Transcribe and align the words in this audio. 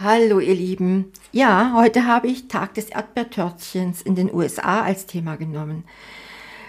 Hallo 0.00 0.40
ihr 0.40 0.56
Lieben. 0.56 1.12
Ja, 1.30 1.72
heute 1.76 2.04
habe 2.04 2.26
ich 2.26 2.48
Tag 2.48 2.74
des 2.74 2.86
Erdbeertörtchens 2.86 4.02
in 4.02 4.16
den 4.16 4.34
USA 4.34 4.82
als 4.82 5.06
Thema 5.06 5.36
genommen. 5.36 5.84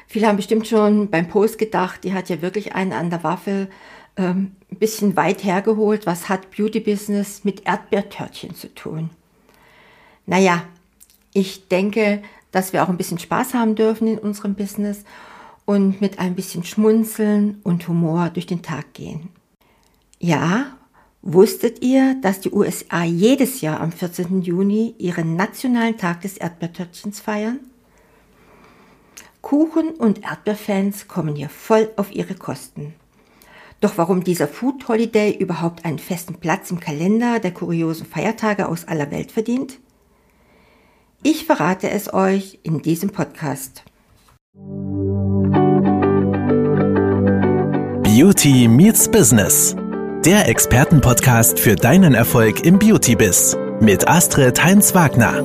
Viele 0.05 0.27
haben 0.27 0.35
bestimmt 0.35 0.67
schon 0.67 1.09
beim 1.09 1.27
Post 1.27 1.57
gedacht, 1.57 2.03
die 2.03 2.13
hat 2.13 2.29
ja 2.29 2.43
wirklich 2.43 2.75
einen 2.75 2.93
an 2.93 3.09
der 3.09 3.23
Waffel. 3.23 3.67
Ähm, 4.15 4.51
ein 4.71 4.77
bisschen 4.77 5.15
weit 5.15 5.43
hergeholt, 5.43 6.05
was 6.05 6.29
hat 6.29 6.51
Beauty 6.51 6.79
Business 6.79 7.43
mit 7.43 7.65
Erdbeertörtchen 7.65 8.53
zu 8.53 8.71
tun? 8.75 9.09
Naja, 10.27 10.61
ich 11.33 11.67
denke, 11.67 12.21
dass 12.51 12.73
wir 12.73 12.83
auch 12.83 12.89
ein 12.89 12.97
bisschen 12.97 13.17
Spaß 13.17 13.55
haben 13.55 13.73
dürfen 13.73 14.07
in 14.07 14.19
unserem 14.19 14.53
Business 14.53 15.03
und 15.65 15.99
mit 15.99 16.19
ein 16.19 16.35
bisschen 16.35 16.63
Schmunzeln 16.63 17.59
und 17.63 17.87
Humor 17.87 18.29
durch 18.29 18.45
den 18.45 18.61
Tag 18.61 18.93
gehen. 18.93 19.29
Ja, 20.19 20.77
Wusstet 21.27 21.83
ihr, 21.83 22.15
dass 22.21 22.39
die 22.39 22.51
USA 22.51 23.03
jedes 23.03 23.61
Jahr 23.61 23.81
am 23.81 23.91
14. 23.91 24.43
Juni 24.43 24.93
ihren 24.99 25.35
nationalen 25.35 25.97
Tag 25.97 26.21
des 26.21 26.37
Erdbeertörtchens 26.37 27.19
feiern? 27.19 27.61
Kuchen- 29.41 29.95
und 29.95 30.23
Erdbeerfans 30.23 31.07
kommen 31.07 31.35
hier 31.35 31.49
voll 31.49 31.89
auf 31.95 32.13
ihre 32.13 32.35
Kosten. 32.35 32.93
Doch 33.81 33.97
warum 33.97 34.23
dieser 34.23 34.47
Food 34.47 34.87
Holiday 34.87 35.35
überhaupt 35.35 35.83
einen 35.83 35.97
festen 35.97 36.35
Platz 36.35 36.69
im 36.69 36.79
Kalender 36.79 37.39
der 37.39 37.55
kuriosen 37.55 38.05
Feiertage 38.05 38.69
aus 38.69 38.87
aller 38.87 39.09
Welt 39.09 39.31
verdient? 39.31 39.79
Ich 41.23 41.45
verrate 41.45 41.89
es 41.89 42.13
euch 42.13 42.59
in 42.61 42.83
diesem 42.83 43.09
Podcast. 43.09 43.83
Beauty 48.03 48.67
meets 48.67 49.09
Business 49.09 49.75
der 50.25 50.49
Expertenpodcast 50.49 51.59
für 51.59 51.75
deinen 51.75 52.15
Erfolg 52.15 52.65
im 52.65 52.79
Beauty-Biz 52.79 53.55
mit 53.79 54.07
Astrid 54.07 54.63
Heinz-Wagner. 54.63 55.43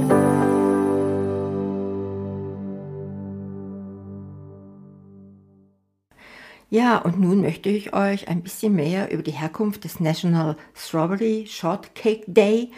Ja, 6.70 6.96
und 6.96 7.20
nun 7.20 7.42
möchte 7.42 7.68
ich 7.68 7.92
euch 7.92 8.28
ein 8.28 8.42
bisschen 8.42 8.74
mehr 8.74 9.12
über 9.12 9.22
die 9.22 9.32
Herkunft 9.32 9.84
des 9.84 10.00
National 10.00 10.56
Strawberry 10.74 11.46
Shortcake 11.46 12.24
Day 12.26 12.70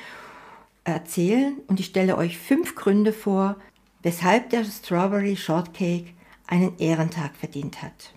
erzählen 0.82 1.54
und 1.68 1.78
ich 1.78 1.86
stelle 1.86 2.16
euch 2.16 2.36
fünf 2.36 2.74
Gründe 2.74 3.12
vor, 3.12 3.54
weshalb 4.02 4.50
der 4.50 4.64
Strawberry 4.64 5.36
Shortcake 5.36 6.06
einen 6.48 6.76
Ehrentag 6.80 7.36
verdient 7.36 7.80
hat. 7.80 8.12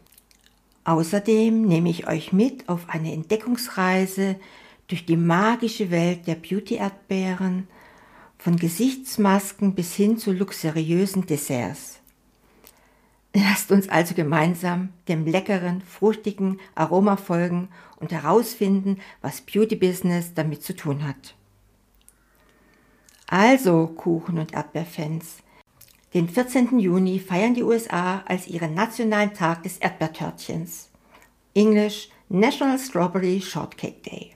Außerdem 0.86 1.64
nehme 1.64 1.90
ich 1.90 2.08
euch 2.08 2.32
mit 2.32 2.70
auf 2.70 2.90
eine 2.90 3.12
Entdeckungsreise 3.12 4.36
durch 4.88 5.06
die 5.06 5.18
magische 5.18 5.90
Welt 5.92 6.28
der 6.28 6.36
Beauty-Erdbeeren, 6.36 7.68
von 8.38 8.58
Gesichtsmasken 8.58 9.74
bis 9.74 9.96
hin 9.96 10.20
zu 10.20 10.32
luxuriösen 10.32 11.26
Desserts. 11.26 12.00
Lasst 13.34 13.72
uns 13.72 13.90
also 13.90 14.14
gemeinsam 14.14 14.90
dem 15.08 15.26
leckeren, 15.26 15.82
fruchtigen 15.82 16.60
Aroma 16.76 17.18
folgen 17.18 17.70
und 17.98 18.12
herausfinden, 18.12 19.00
was 19.22 19.42
Beauty 19.42 19.76
Business 19.76 20.36
damit 20.36 20.62
zu 20.64 20.76
tun 20.76 21.08
hat. 21.08 21.36
Also, 23.28 23.88
Kuchen- 23.88 24.38
und 24.38 24.54
Erdbeerfans, 24.54 25.38
den 26.16 26.30
14. 26.30 26.80
Juni 26.80 27.20
feiern 27.20 27.56
die 27.56 27.64
USA 27.64 28.24
als 28.26 28.48
ihren 28.48 28.74
nationalen 28.74 29.34
Tag 29.34 29.64
des 29.64 29.80
Erdbeertörtchens. 29.80 30.88
Englisch 31.54 32.08
National 32.30 32.80
Strawberry 32.80 33.42
Shortcake 33.42 34.02
Day. 34.02 34.32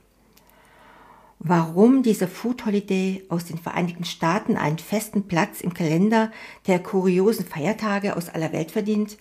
Warum 1.40 2.04
dieser 2.04 2.28
Food 2.28 2.66
Holiday 2.66 3.24
aus 3.30 3.46
den 3.46 3.58
Vereinigten 3.58 4.04
Staaten 4.04 4.58
einen 4.58 4.78
festen 4.78 5.30
Platz 5.30 5.62
im 5.62 5.74
Kalender 5.74 6.34
der 6.68 6.80
kuriosen 6.80 7.46
Feiertage 7.46 8.18
aus 8.18 8.28
aller 8.28 8.52
Welt 8.52 8.72
verdient, 8.72 9.18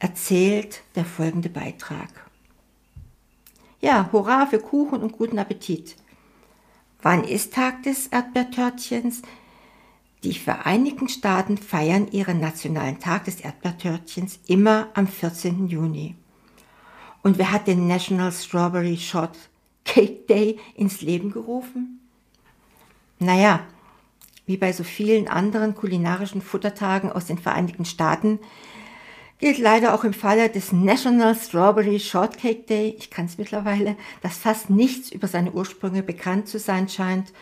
erzählt 0.00 0.82
der 0.96 1.04
folgende 1.04 1.48
Beitrag. 1.48 2.28
Ja, 3.80 4.10
hurra 4.10 4.46
für 4.46 4.58
Kuchen 4.58 5.00
und 5.00 5.12
guten 5.12 5.38
Appetit. 5.38 5.94
Wann 7.02 7.22
ist 7.22 7.54
Tag 7.54 7.84
des 7.84 8.08
Erdbeertörtchens? 8.08 9.22
Die 10.24 10.34
Vereinigten 10.34 11.08
Staaten 11.08 11.56
feiern 11.56 12.08
ihren 12.10 12.40
nationalen 12.40 12.98
Tag 12.98 13.26
des 13.26 13.40
Erdbeertörtchens 13.40 14.40
immer 14.48 14.88
am 14.94 15.06
14. 15.06 15.68
Juni. 15.68 16.16
Und 17.22 17.38
wer 17.38 17.52
hat 17.52 17.68
den 17.68 17.86
National 17.86 18.32
Strawberry 18.32 18.96
Shortcake 18.96 20.26
Day 20.28 20.58
ins 20.74 21.02
Leben 21.02 21.30
gerufen? 21.30 22.00
Naja, 23.20 23.60
wie 24.46 24.56
bei 24.56 24.72
so 24.72 24.82
vielen 24.82 25.28
anderen 25.28 25.76
kulinarischen 25.76 26.42
Futtertagen 26.42 27.12
aus 27.12 27.26
den 27.26 27.38
Vereinigten 27.38 27.84
Staaten 27.84 28.40
gilt 29.38 29.58
leider 29.58 29.94
auch 29.94 30.02
im 30.02 30.14
Falle 30.14 30.48
des 30.48 30.72
National 30.72 31.36
Strawberry 31.36 32.00
Shortcake 32.00 32.66
Day, 32.66 32.96
ich 32.98 33.10
kann 33.10 33.26
es 33.26 33.38
mittlerweile, 33.38 33.96
dass 34.20 34.38
fast 34.38 34.68
nichts 34.68 35.12
über 35.12 35.28
seine 35.28 35.52
Ursprünge 35.52 36.02
bekannt 36.02 36.48
zu 36.48 36.58
sein 36.58 36.88
scheint 36.88 37.32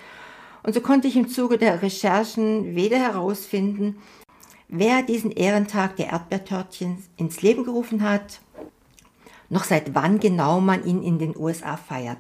und 0.66 0.72
so 0.72 0.81
konnte 0.81 1.06
ich 1.06 1.16
im 1.16 1.28
Zuge 1.28 1.59
der 1.59 1.81
Recherchen 1.81 2.75
weder 2.75 2.99
herausfinden, 2.99 3.99
wer 4.66 5.03
diesen 5.03 5.31
Ehrentag 5.31 5.94
der 5.94 6.09
Erdbeertörtchen 6.09 7.04
ins 7.16 7.41
Leben 7.41 7.62
gerufen 7.62 8.03
hat, 8.03 8.41
noch 9.49 9.62
seit 9.62 9.94
wann 9.94 10.19
genau 10.19 10.60
man 10.60 10.84
ihn 10.84 11.04
in 11.04 11.21
den 11.21 11.37
USA 11.37 11.77
feiert, 11.77 12.19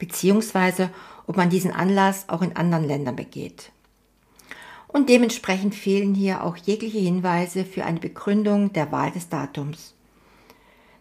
beziehungsweise 0.00 0.90
ob 1.28 1.36
man 1.36 1.48
diesen 1.48 1.70
Anlass 1.70 2.28
auch 2.28 2.42
in 2.42 2.56
anderen 2.56 2.88
Ländern 2.88 3.14
begeht. 3.14 3.70
Und 4.88 5.08
dementsprechend 5.08 5.76
fehlen 5.76 6.16
hier 6.16 6.42
auch 6.42 6.56
jegliche 6.56 6.98
Hinweise 6.98 7.64
für 7.64 7.84
eine 7.84 8.00
Begründung 8.00 8.72
der 8.72 8.90
Wahl 8.90 9.12
des 9.12 9.28
Datums. 9.28 9.94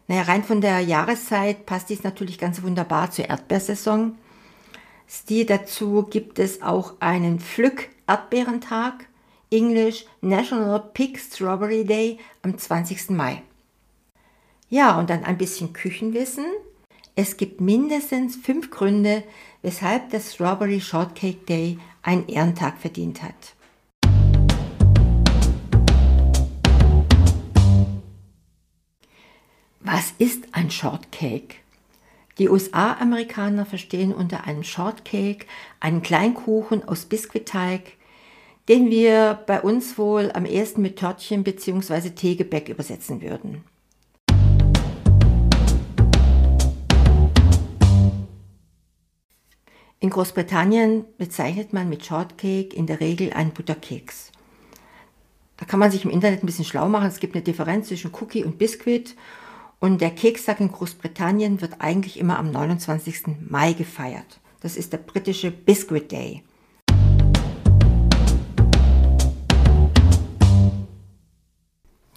Naja, 0.08 0.22
rein 0.22 0.44
von 0.44 0.62
der 0.62 0.82
Jahreszeit 0.82 1.66
passt 1.66 1.90
dies 1.90 2.04
natürlich 2.04 2.38
ganz 2.38 2.62
wunderbar 2.62 3.10
zur 3.10 3.28
Erdbeersaison, 3.28 4.16
Stil 5.12 5.46
dazu 5.46 6.04
gibt 6.04 6.38
es 6.38 6.62
auch 6.62 6.94
einen 7.00 7.40
Pflück-Erdbeerentag, 7.40 9.08
English 9.50 10.06
National 10.22 10.80
Pig 10.94 11.18
Strawberry 11.18 11.84
Day 11.84 12.20
am 12.44 12.56
20. 12.56 13.10
Mai. 13.10 13.42
Ja, 14.70 15.00
und 15.00 15.10
dann 15.10 15.24
ein 15.24 15.40
bisschen 15.40 15.74
Küchenwissen. 15.74 16.46
Es 17.16 17.38
gibt 17.38 17.60
mindestens 17.60 18.36
fünf 18.36 18.70
Gründe, 18.70 19.24
weshalb 19.64 20.12
der 20.12 20.20
Strawberry 20.20 20.80
Shortcake 20.80 21.44
Day 21.48 21.80
einen 22.04 22.28
Ehrentag 22.28 22.78
verdient 22.78 23.24
hat. 23.24 23.56
Was 29.80 30.14
ist 30.20 30.50
ein 30.52 30.70
Shortcake? 30.70 31.56
Die 32.40 32.48
USA-Amerikaner 32.48 33.66
verstehen 33.66 34.14
unter 34.14 34.46
einem 34.46 34.64
Shortcake 34.64 35.46
einen 35.82 36.02
Kleinkuchen 36.02 36.88
aus 36.88 37.04
Biskuitteig, 37.04 37.82
den 38.70 38.90
wir 38.90 39.44
bei 39.46 39.60
uns 39.60 39.98
wohl 39.98 40.32
am 40.34 40.46
ehesten 40.46 40.82
mit 40.82 40.98
Törtchen 40.98 41.44
bzw. 41.44 42.12
Teegebäck 42.12 42.70
übersetzen 42.70 43.22
würden. 43.22 43.66
In 50.00 50.10
Großbritannien 50.10 51.04
bezeichnet 51.18 51.74
man 51.74 51.90
mit 51.90 52.06
Shortcake 52.06 52.74
in 52.74 52.88
der 52.88 53.02
Regel 53.02 53.34
einen 53.34 53.52
Butterkeks. 53.52 54.32
Da 55.58 55.66
kann 55.66 55.82
man 55.82 55.92
sich 55.92 56.06
im 56.06 56.10
Internet 56.10 56.42
ein 56.42 56.46
bisschen 56.46 56.64
schlau 56.64 56.88
machen. 56.88 57.10
Es 57.10 57.20
gibt 57.20 57.36
eine 57.36 57.44
Differenz 57.44 57.90
zwischen 57.90 58.14
Cookie 58.14 58.46
und 58.46 58.58
Biskuit 58.58 59.14
und 59.80 60.02
der 60.02 60.12
Kekstag 60.12 60.60
in 60.60 60.72
Großbritannien 60.72 61.62
wird 61.62 61.76
eigentlich 61.80 62.20
immer 62.20 62.38
am 62.38 62.52
29. 62.52 63.50
Mai 63.50 63.74
gefeiert. 63.74 64.40
Das 64.62 64.76
ist 64.76 64.92
der 64.92 64.98
britische 64.98 65.52
Biscuit 65.52 66.12
Day. 66.12 66.44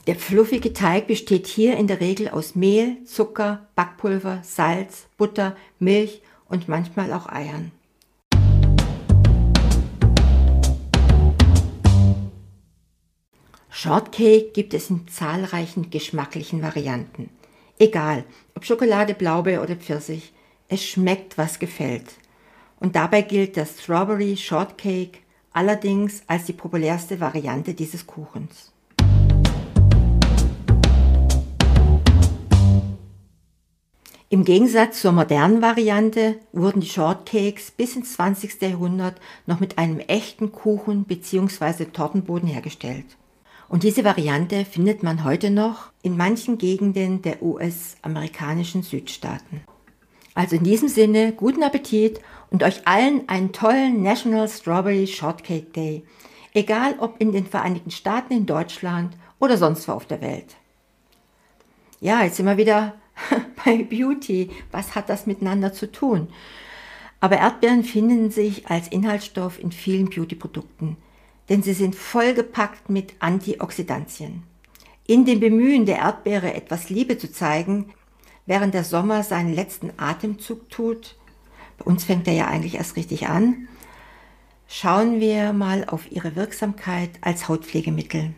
Der 0.08 0.16
fluffige 0.16 0.72
Teig 0.72 1.06
besteht 1.06 1.46
hier 1.46 1.76
in 1.76 1.86
der 1.86 2.00
Regel 2.00 2.28
aus 2.28 2.56
Mehl, 2.56 3.04
Zucker, 3.04 3.68
Backpulver, 3.76 4.40
Salz, 4.42 5.06
Butter, 5.16 5.56
Milch 5.78 6.22
und 6.48 6.68
manchmal 6.68 7.12
auch 7.12 7.28
Eiern. 7.28 7.70
Shortcake 13.70 14.50
gibt 14.52 14.74
es 14.74 14.90
in 14.90 15.06
zahlreichen 15.06 15.90
geschmacklichen 15.90 16.62
Varianten. 16.62 17.30
Egal, 17.82 18.22
ob 18.54 18.64
Schokolade, 18.64 19.12
Blaubeer 19.12 19.60
oder 19.60 19.74
Pfirsich, 19.74 20.32
es 20.68 20.84
schmeckt, 20.84 21.36
was 21.36 21.58
gefällt. 21.58 22.12
Und 22.78 22.94
dabei 22.94 23.22
gilt 23.22 23.56
der 23.56 23.66
Strawberry 23.66 24.36
Shortcake 24.36 25.18
allerdings 25.52 26.22
als 26.28 26.44
die 26.44 26.52
populärste 26.52 27.18
Variante 27.18 27.74
dieses 27.74 28.06
Kuchens. 28.06 28.70
Im 34.28 34.44
Gegensatz 34.44 35.00
zur 35.00 35.10
modernen 35.10 35.60
Variante 35.60 36.36
wurden 36.52 36.82
die 36.82 36.88
Shortcakes 36.88 37.72
bis 37.72 37.96
ins 37.96 38.12
20. 38.12 38.62
Jahrhundert 38.62 39.20
noch 39.46 39.58
mit 39.58 39.76
einem 39.78 39.98
echten 39.98 40.52
Kuchen 40.52 41.02
bzw. 41.02 41.86
Tortenboden 41.86 42.48
hergestellt. 42.48 43.16
Und 43.72 43.84
diese 43.84 44.04
Variante 44.04 44.66
findet 44.66 45.02
man 45.02 45.24
heute 45.24 45.48
noch 45.48 45.92
in 46.02 46.18
manchen 46.18 46.58
Gegenden 46.58 47.22
der 47.22 47.42
US-amerikanischen 47.42 48.82
Südstaaten. 48.82 49.62
Also 50.34 50.56
in 50.56 50.62
diesem 50.62 50.88
Sinne, 50.88 51.32
guten 51.32 51.62
Appetit 51.62 52.20
und 52.50 52.62
euch 52.62 52.86
allen 52.86 53.26
einen 53.30 53.50
tollen 53.52 54.02
National 54.02 54.46
Strawberry 54.46 55.06
Shortcake 55.06 55.72
Day, 55.72 56.04
egal 56.52 56.96
ob 56.98 57.18
in 57.18 57.32
den 57.32 57.46
Vereinigten 57.46 57.90
Staaten, 57.90 58.34
in 58.34 58.44
Deutschland 58.44 59.16
oder 59.38 59.56
sonst 59.56 59.88
wo 59.88 59.92
auf 59.92 60.04
der 60.04 60.20
Welt. 60.20 60.56
Ja, 61.98 62.24
jetzt 62.24 62.36
sind 62.36 62.44
wir 62.44 62.58
wieder 62.58 62.96
bei 63.64 63.84
Beauty. 63.84 64.50
Was 64.70 64.94
hat 64.94 65.08
das 65.08 65.26
miteinander 65.26 65.72
zu 65.72 65.90
tun? 65.90 66.28
Aber 67.20 67.38
Erdbeeren 67.38 67.84
finden 67.84 68.30
sich 68.30 68.66
als 68.68 68.88
Inhaltsstoff 68.88 69.58
in 69.58 69.72
vielen 69.72 70.10
Beauty-Produkten, 70.10 70.98
denn 71.48 71.62
sie 71.62 71.74
sind 71.74 71.94
vollgepackt 71.94 72.88
mit 72.88 73.14
Antioxidantien. 73.18 74.44
In 75.06 75.24
dem 75.24 75.40
Bemühen 75.40 75.86
der 75.86 75.98
Erdbeere 75.98 76.54
etwas 76.54 76.88
Liebe 76.88 77.18
zu 77.18 77.30
zeigen, 77.30 77.92
während 78.46 78.74
der 78.74 78.84
Sommer 78.84 79.22
seinen 79.22 79.54
letzten 79.54 79.92
Atemzug 79.96 80.70
tut, 80.70 81.16
bei 81.78 81.84
uns 81.84 82.04
fängt 82.04 82.28
er 82.28 82.34
ja 82.34 82.46
eigentlich 82.46 82.76
erst 82.76 82.96
richtig 82.96 83.28
an, 83.28 83.68
schauen 84.68 85.20
wir 85.20 85.52
mal 85.52 85.84
auf 85.86 86.10
ihre 86.10 86.36
Wirksamkeit 86.36 87.10
als 87.20 87.48
Hautpflegemittel. 87.48 88.34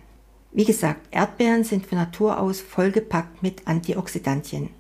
Wie 0.53 0.65
gesagt, 0.65 1.09
Erdbeeren 1.11 1.65
sind 1.65 1.87
von 1.87 1.99
Natur 1.99 2.39
aus 2.39 2.61
vollgepackt 2.61 3.43
mit 3.43 3.67
Antioxidantien, 3.67 4.71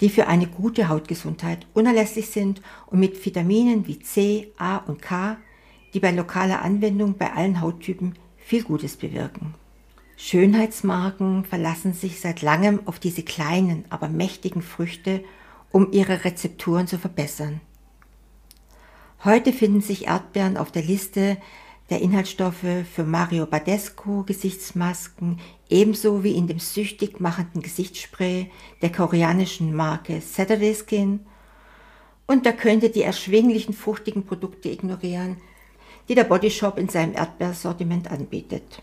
die 0.00 0.10
für 0.10 0.26
eine 0.26 0.48
gute 0.48 0.88
Hautgesundheit 0.88 1.66
unerlässlich 1.72 2.30
sind 2.30 2.60
und 2.86 2.98
mit 3.00 3.24
Vitaminen 3.24 3.86
wie 3.86 4.00
C, 4.00 4.52
A 4.58 4.78
und 4.78 5.00
K, 5.00 5.36
die 5.94 6.00
bei 6.00 6.10
lokaler 6.10 6.62
Anwendung 6.62 7.16
bei 7.18 7.32
allen 7.32 7.60
Hauttypen 7.60 8.14
viel 8.36 8.62
Gutes 8.62 8.96
bewirken. 8.96 9.54
Schönheitsmarken 10.16 11.44
verlassen 11.44 11.94
sich 11.94 12.20
seit 12.20 12.42
langem 12.42 12.80
auf 12.86 12.98
diese 12.98 13.22
kleinen, 13.22 13.84
aber 13.90 14.08
mächtigen 14.08 14.62
Früchte, 14.62 15.24
um 15.70 15.90
ihre 15.92 16.24
Rezepturen 16.24 16.86
zu 16.86 16.98
verbessern. 16.98 17.60
Heute 19.24 19.52
finden 19.52 19.80
sich 19.80 20.06
Erdbeeren 20.06 20.56
auf 20.56 20.70
der 20.70 20.82
Liste 20.82 21.38
der 21.90 22.00
Inhaltsstoffe 22.00 22.86
für 22.94 23.04
Mario 23.04 23.46
Badescu 23.46 24.24
Gesichtsmasken 24.24 25.38
ebenso 25.68 26.24
wie 26.24 26.34
in 26.36 26.46
dem 26.46 26.58
süchtig 26.58 27.20
machenden 27.20 27.62
Gesichtsspray 27.62 28.50
der 28.80 28.92
koreanischen 28.92 29.74
Marke 29.74 30.20
Saturday 30.20 30.74
Skin. 30.74 31.20
Und 32.26 32.46
da 32.46 32.52
könnt 32.52 32.82
ihr 32.82 32.92
die 32.92 33.02
erschwinglichen 33.02 33.74
fruchtigen 33.74 34.24
Produkte 34.24 34.70
ignorieren, 34.70 35.36
die 36.08 36.14
der 36.14 36.24
Bodyshop 36.24 36.78
in 36.78 36.88
seinem 36.88 37.14
Erdbeersortiment 37.14 38.10
anbietet. 38.10 38.82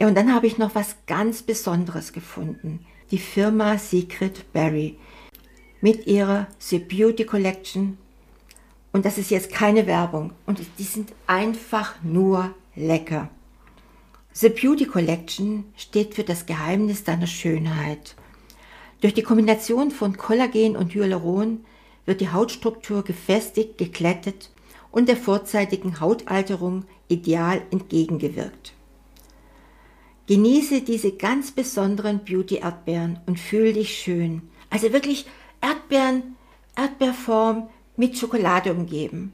Ja, 0.00 0.06
und 0.06 0.14
dann 0.14 0.34
habe 0.34 0.46
ich 0.46 0.58
noch 0.58 0.74
was 0.74 0.96
ganz 1.06 1.42
Besonderes 1.42 2.12
gefunden. 2.12 2.86
Die 3.10 3.18
Firma 3.18 3.78
Secret 3.78 4.52
Berry 4.52 4.96
mit 5.80 6.06
ihrer 6.06 6.46
The 6.58 6.78
Beauty 6.78 7.24
Collection 7.24 7.98
und 8.92 9.04
das 9.04 9.18
ist 9.18 9.30
jetzt 9.30 9.52
keine 9.52 9.86
Werbung. 9.86 10.32
Und 10.46 10.60
die 10.78 10.82
sind 10.82 11.12
einfach 11.26 11.94
nur 12.02 12.54
lecker. 12.74 13.28
The 14.32 14.48
Beauty 14.48 14.86
Collection 14.86 15.64
steht 15.76 16.14
für 16.14 16.24
das 16.24 16.46
Geheimnis 16.46 17.04
deiner 17.04 17.26
Schönheit. 17.26 18.14
Durch 19.00 19.14
die 19.14 19.22
Kombination 19.22 19.90
von 19.90 20.16
Kollagen 20.16 20.76
und 20.76 20.94
Hyaluron 20.94 21.64
wird 22.06 22.20
die 22.20 22.30
Hautstruktur 22.30 23.04
gefestigt, 23.04 23.78
geklettet 23.78 24.50
und 24.90 25.08
der 25.08 25.16
vorzeitigen 25.16 26.00
Hautalterung 26.00 26.84
ideal 27.08 27.62
entgegengewirkt. 27.70 28.74
Genieße 30.26 30.82
diese 30.82 31.12
ganz 31.12 31.52
besonderen 31.52 32.24
Beauty-Erdbeeren 32.24 33.20
und 33.26 33.40
fühl 33.40 33.72
dich 33.72 33.98
schön. 33.98 34.42
Also 34.68 34.92
wirklich 34.92 35.26
Erdbeeren, 35.60 36.36
Erdbeerform, 36.76 37.68
mit 37.96 38.16
Schokolade 38.16 38.72
umgeben. 38.72 39.32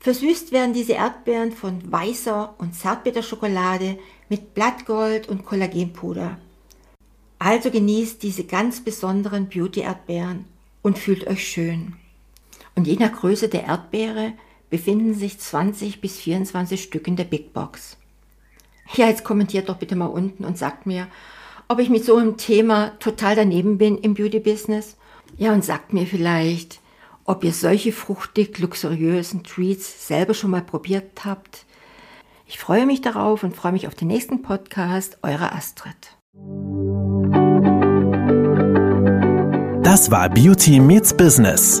Versüßt 0.00 0.52
werden 0.52 0.74
diese 0.74 0.92
Erdbeeren 0.92 1.50
von 1.50 1.90
weißer 1.90 2.54
und 2.58 2.74
Zartbitterschokolade 2.74 3.98
mit 4.28 4.54
Blattgold 4.54 5.28
und 5.28 5.46
Kollagenpuder. 5.46 6.38
Also 7.38 7.70
genießt 7.70 8.22
diese 8.22 8.44
ganz 8.44 8.80
besonderen 8.80 9.48
Beauty-Erdbeeren 9.48 10.44
und 10.82 10.98
fühlt 10.98 11.26
euch 11.26 11.48
schön. 11.48 11.96
Und 12.74 12.86
je 12.86 12.96
nach 12.96 13.12
Größe 13.12 13.48
der 13.48 13.64
Erdbeere 13.64 14.34
befinden 14.74 15.14
sich 15.14 15.38
20 15.38 16.00
bis 16.00 16.16
24 16.16 16.82
Stück 16.82 17.06
in 17.06 17.14
der 17.14 17.22
Big 17.22 17.52
Box. 17.52 17.96
Ja, 18.94 19.06
jetzt 19.06 19.22
kommentiert 19.22 19.68
doch 19.68 19.76
bitte 19.76 19.94
mal 19.94 20.06
unten 20.06 20.44
und 20.44 20.58
sagt 20.58 20.84
mir, 20.84 21.06
ob 21.68 21.78
ich 21.78 21.90
mit 21.90 22.04
so 22.04 22.16
einem 22.16 22.38
Thema 22.38 22.88
total 22.98 23.36
daneben 23.36 23.78
bin 23.78 23.96
im 23.98 24.14
Beauty-Business. 24.14 24.96
Ja, 25.36 25.52
und 25.52 25.64
sagt 25.64 25.92
mir 25.92 26.08
vielleicht, 26.08 26.80
ob 27.24 27.44
ihr 27.44 27.52
solche 27.52 27.92
fruchtig 27.92 28.58
luxuriösen 28.58 29.44
Treats 29.44 30.08
selber 30.08 30.34
schon 30.34 30.50
mal 30.50 30.62
probiert 30.62 31.24
habt. 31.24 31.66
Ich 32.44 32.58
freue 32.58 32.84
mich 32.84 33.00
darauf 33.00 33.44
und 33.44 33.54
freue 33.54 33.70
mich 33.70 33.86
auf 33.86 33.94
den 33.94 34.08
nächsten 34.08 34.42
Podcast. 34.42 35.18
Eure 35.22 35.52
Astrid. 35.52 36.16
Das 39.84 40.10
war 40.10 40.28
Beauty 40.30 40.80
Meets 40.80 41.16
Business, 41.16 41.80